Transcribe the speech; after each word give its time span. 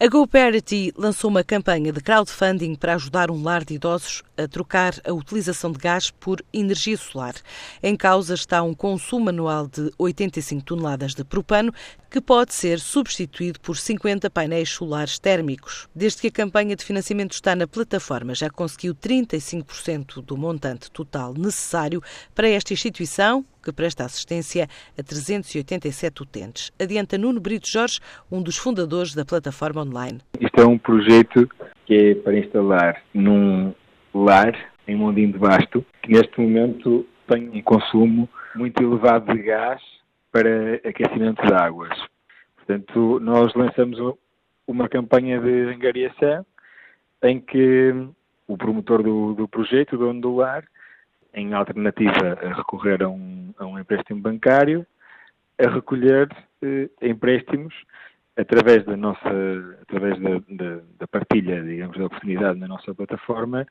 A 0.00 0.06
GoParity 0.06 0.92
lançou 0.96 1.28
uma 1.28 1.42
campanha 1.42 1.92
de 1.92 2.00
crowdfunding 2.00 2.76
para 2.76 2.94
ajudar 2.94 3.32
um 3.32 3.42
lar 3.42 3.64
de 3.64 3.74
idosos 3.74 4.22
a 4.36 4.46
trocar 4.46 4.94
a 5.04 5.12
utilização 5.12 5.72
de 5.72 5.78
gás 5.80 6.08
por 6.08 6.40
energia 6.52 6.96
solar. 6.96 7.34
Em 7.82 7.96
causa 7.96 8.34
está 8.34 8.62
um 8.62 8.74
consumo 8.74 9.30
anual 9.30 9.66
de 9.66 9.90
85 9.98 10.62
toneladas 10.62 11.16
de 11.16 11.24
propano, 11.24 11.74
que 12.08 12.20
pode 12.20 12.54
ser 12.54 12.78
substituído 12.78 13.58
por 13.58 13.76
50 13.76 14.30
painéis 14.30 14.70
solares 14.70 15.18
térmicos. 15.18 15.88
Desde 15.92 16.20
que 16.20 16.28
a 16.28 16.32
campanha 16.32 16.76
de 16.76 16.84
financiamento 16.84 17.32
está 17.32 17.56
na 17.56 17.66
plataforma, 17.66 18.36
já 18.36 18.48
conseguiu 18.48 18.94
35% 18.94 20.22
do 20.22 20.36
montante 20.36 20.92
total 20.92 21.34
necessário 21.34 22.00
para 22.36 22.48
esta 22.48 22.72
instituição, 22.72 23.44
que 23.68 23.72
presta 23.72 24.04
assistência 24.04 24.66
a 24.98 25.02
387 25.02 26.22
utentes. 26.22 26.72
Adianta 26.80 27.18
Nuno 27.18 27.38
Brito 27.38 27.68
Jorge, 27.70 28.00
um 28.32 28.42
dos 28.42 28.56
fundadores 28.56 29.14
da 29.14 29.26
plataforma 29.26 29.82
online. 29.82 30.20
Isto 30.40 30.60
é 30.60 30.66
um 30.66 30.78
projeto 30.78 31.46
que 31.84 31.94
é 31.94 32.14
para 32.14 32.38
instalar 32.38 33.02
num 33.12 33.74
lar 34.14 34.56
em 34.86 34.96
Mondinho 34.96 35.32
de 35.32 35.38
Basto, 35.38 35.84
que 36.02 36.12
neste 36.12 36.40
momento 36.40 37.06
tem 37.26 37.50
um 37.50 37.62
consumo 37.62 38.28
muito 38.54 38.82
elevado 38.82 39.34
de 39.34 39.42
gás 39.42 39.82
para 40.32 40.76
aquecimento 40.76 41.46
de 41.46 41.52
águas. 41.52 41.92
Portanto, 42.56 43.20
nós 43.20 43.52
lançamos 43.54 43.98
uma 44.66 44.88
campanha 44.88 45.38
de 45.40 45.74
angariação 45.74 46.44
em 47.22 47.38
que 47.38 47.92
o 48.46 48.56
promotor 48.56 49.02
do, 49.02 49.34
do 49.34 49.46
projeto, 49.46 49.94
o 49.94 49.98
dono 49.98 50.20
do 50.22 50.36
lar, 50.36 50.64
em 51.34 51.52
alternativa 51.54 52.38
a 52.42 52.54
recorrer 52.54 53.02
a 53.02 53.08
um, 53.08 53.54
a 53.58 53.66
um 53.66 53.78
empréstimo 53.78 54.20
bancário, 54.20 54.86
a 55.58 55.68
recolher 55.68 56.28
eh, 56.62 56.88
empréstimos 57.02 57.74
através 58.36 58.84
da 58.84 58.96
nossa, 58.96 59.28
através 59.82 60.18
da, 60.20 60.38
da, 60.48 60.80
da, 60.98 61.08
partilha, 61.08 61.62
digamos, 61.62 61.98
da 61.98 62.06
oportunidade 62.06 62.58
na 62.58 62.68
nossa 62.68 62.94
plataforma, 62.94 63.66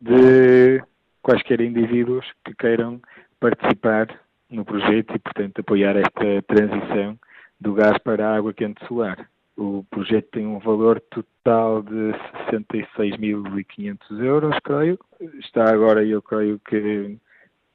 de 0.00 0.82
quaisquer 1.22 1.60
indivíduos 1.60 2.26
que 2.44 2.54
queiram 2.54 3.00
participar 3.38 4.08
no 4.48 4.64
projeto 4.64 5.14
e, 5.14 5.18
portanto, 5.18 5.60
apoiar 5.60 5.96
esta 5.96 6.42
transição 6.46 7.18
do 7.60 7.74
gás 7.74 7.98
para 7.98 8.26
a 8.26 8.36
água 8.36 8.54
quente 8.54 8.84
solar. 8.86 9.28
O 9.56 9.84
projeto 9.90 10.30
tem 10.32 10.46
um 10.46 10.58
valor 10.58 11.00
total 11.00 11.82
de 11.82 12.12
66.500 12.50 14.24
euros, 14.24 14.56
creio. 14.64 14.98
Está 15.38 15.72
agora, 15.72 16.04
eu 16.04 16.20
creio 16.20 16.58
que 16.58 17.16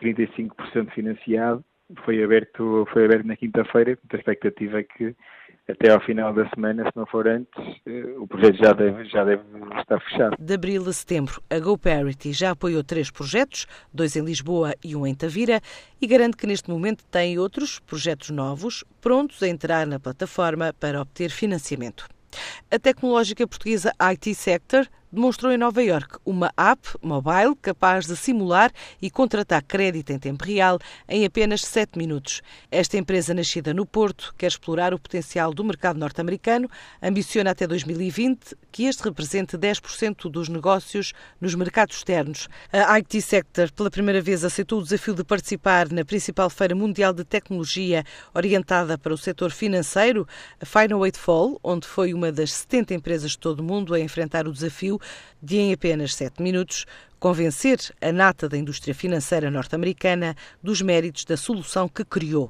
35% 0.01 0.91
financiado. 0.91 1.63
Foi 2.03 2.21
aberto, 2.23 2.85
foi 2.91 3.05
aberto 3.05 3.25
na 3.25 3.35
quinta-feira. 3.35 3.97
A 4.11 4.15
expectativa 4.15 4.79
é 4.79 4.83
que 4.83 5.15
até 5.69 5.91
ao 5.91 6.01
final 6.01 6.33
da 6.33 6.49
semana, 6.49 6.83
se 6.83 6.91
não 6.95 7.05
for 7.05 7.27
antes, 7.27 7.51
eh, 7.85 8.15
o 8.17 8.27
projeto 8.27 8.57
já 8.57 8.73
deve, 8.73 9.05
já 9.05 9.23
deve 9.23 9.43
estar 9.79 9.99
fechado. 10.01 10.35
De 10.39 10.53
abril 10.53 10.87
a 10.87 10.93
setembro, 10.93 11.41
a 11.49 11.59
GoParity 11.59 12.33
já 12.33 12.51
apoiou 12.51 12.83
três 12.83 13.11
projetos, 13.11 13.67
dois 13.93 14.15
em 14.15 14.23
Lisboa 14.23 14.73
e 14.83 14.95
um 14.95 15.05
em 15.05 15.13
Tavira, 15.13 15.61
e 16.01 16.07
garante 16.07 16.37
que 16.37 16.47
neste 16.47 16.69
momento 16.69 17.03
tem 17.05 17.37
outros 17.37 17.79
projetos 17.79 18.31
novos 18.31 18.83
prontos 18.99 19.41
a 19.43 19.47
entrar 19.47 19.85
na 19.85 19.99
plataforma 19.99 20.73
para 20.79 21.01
obter 21.01 21.29
financiamento. 21.29 22.07
A 22.71 22.79
tecnológica 22.79 23.47
portuguesa 23.47 23.91
IT 23.99 24.33
Sector 24.35 24.87
demonstrou 25.11 25.51
em 25.51 25.57
Nova 25.57 25.81
York 25.81 26.17
uma 26.25 26.51
app 26.55 26.87
mobile 27.01 27.55
capaz 27.61 28.05
de 28.05 28.15
simular 28.15 28.71
e 29.01 29.09
contratar 29.09 29.63
crédito 29.63 30.11
em 30.11 30.19
tempo 30.19 30.43
real 30.43 30.79
em 31.07 31.25
apenas 31.25 31.61
7 31.61 31.97
minutos. 31.97 32.41
Esta 32.71 32.97
empresa, 32.97 33.33
nascida 33.33 33.73
no 33.73 33.85
Porto, 33.85 34.33
quer 34.37 34.47
explorar 34.47 34.93
o 34.93 34.99
potencial 34.99 35.53
do 35.53 35.63
mercado 35.63 35.99
norte-americano, 35.99 36.69
ambiciona 37.01 37.51
até 37.51 37.65
2020 37.65 38.55
que 38.71 38.85
este 38.85 39.03
represente 39.03 39.57
10% 39.57 40.29
dos 40.29 40.47
negócios 40.47 41.13
nos 41.41 41.55
mercados 41.55 41.97
externos. 41.97 42.47
A 42.71 42.93
IT 42.99 43.21
Sector, 43.21 43.71
pela 43.71 43.89
primeira 43.89 44.21
vez, 44.21 44.43
aceitou 44.43 44.79
o 44.79 44.83
desafio 44.83 45.15
de 45.15 45.23
participar 45.23 45.91
na 45.91 46.05
principal 46.05 46.49
feira 46.49 46.75
mundial 46.75 47.13
de 47.13 47.23
tecnologia 47.23 48.03
orientada 48.33 48.97
para 48.97 49.13
o 49.13 49.17
setor 49.17 49.51
financeiro, 49.51 50.27
a 50.59 50.65
Final 50.65 51.05
Eight 51.05 51.17
Fall, 51.17 51.59
onde 51.63 51.87
foi 51.87 52.13
uma 52.13 52.31
das 52.31 52.51
70 52.53 52.93
empresas 52.93 53.31
de 53.31 53.39
todo 53.39 53.61
o 53.61 53.63
mundo 53.63 53.93
a 53.93 53.99
enfrentar 53.99 54.47
o 54.47 54.53
desafio 54.53 54.98
de, 55.41 55.57
em 55.57 55.73
apenas 55.73 56.15
sete 56.15 56.41
minutos, 56.41 56.85
convencer 57.19 57.79
a 58.01 58.11
nata 58.11 58.47
da 58.47 58.57
indústria 58.57 58.95
financeira 58.95 59.51
norte-americana 59.51 60.35
dos 60.63 60.81
méritos 60.81 61.25
da 61.25 61.35
solução 61.35 61.87
que 61.89 62.05
criou. 62.05 62.49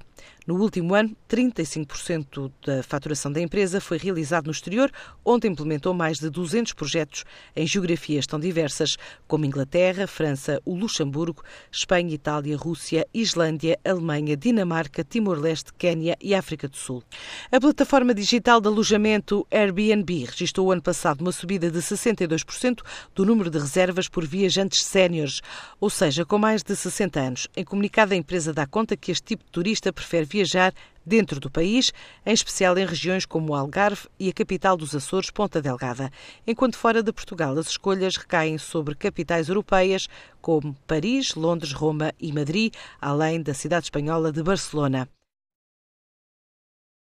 No 0.50 0.56
último 0.56 0.96
ano, 0.96 1.16
35% 1.30 2.52
da 2.66 2.81
faturação 2.81 3.31
da 3.31 3.40
empresa 3.40 3.80
foi 3.80 4.00
realizado 4.00 4.46
no 4.46 4.52
exterior, 4.52 4.91
onde 5.24 5.47
implementou 5.47 5.94
mais 5.94 6.18
de 6.18 6.28
200 6.28 6.74
projetos 6.74 7.24
em 7.56 7.68
geografias 7.68 8.25
tão 8.25 8.40
diversas 8.40 8.97
como 9.28 9.46
Inglaterra, 9.46 10.07
França, 10.07 10.59
o 10.66 10.75
Luxemburgo, 10.75 11.44
Espanha, 11.72 12.16
Itália, 12.16 12.57
Rússia, 12.57 13.06
Islândia, 13.13 13.78
Alemanha, 13.85 14.35
Dinamarca, 14.35 15.03
Timor-Leste, 15.03 15.72
Quênia 15.78 16.18
e 16.19 16.34
África 16.34 16.68
do 16.68 16.78
Sul. 16.78 17.03
A 17.51 17.59
plataforma 17.59 18.13
digital 18.13 18.59
de 18.59 18.68
alojamento 18.68 19.46
Airbnb 19.51 20.25
registrou 20.25 20.68
o 20.68 20.72
ano 20.72 20.81
passado 20.81 21.22
uma 21.22 21.31
subida 21.31 21.69
de 21.69 21.78
62% 21.78 22.80
do 23.13 23.24
número 23.24 23.51
de 23.51 23.59
reservas 23.59 24.07
por 24.07 24.25
viajantes 24.25 24.84
séniores, 24.84 25.41
ou 25.80 25.91
seja, 25.91 26.25
com 26.25 26.40
mais 26.40 26.63
de 26.63 26.75
60 26.75 27.19
anos. 27.19 27.47
Em 27.56 27.63
comunicado, 27.63 28.13
a 28.13 28.18
empresa 28.18 28.51
dá 28.51 28.66
conta 28.66 28.97
que 28.97 29.12
este 29.12 29.24
tipo 29.24 29.44
de 29.44 29.51
turista 29.51 29.94
prefere 30.09 30.25
viajar 30.25 30.74
dentro 31.06 31.40
do 31.40 31.50
país, 31.50 31.94
em 32.25 32.34
especial 32.34 32.78
em 32.78 32.86
regiões 32.86 33.25
como 33.25 33.52
o 33.52 33.56
Algarve 33.56 34.08
e 34.20 34.30
a 34.30 34.34
capital 34.34 34.75
dos 34.75 34.96
Açores, 34.96 35.30
Ponta 35.30 35.62
Delgada, 35.62 36.12
enquanto 36.46 36.78
fora 36.78 37.03
de 37.03 37.14
Portugal 37.14 37.58
as 37.58 37.68
escolhas 37.68 38.18
recaem 38.18 38.58
sobre 38.58 38.96
capitais 38.96 39.50
europeias 39.50 40.08
como 40.42 40.75
Paris, 40.88 41.36
Londres, 41.36 41.74
Roma 41.74 42.12
e 42.19 42.34
Madrid, 42.34 42.74
além 43.00 43.42
da 43.42 43.53
cidade 43.53 43.86
espanhola 43.86 44.31
de 44.31 44.42
Barcelona. 44.42 45.08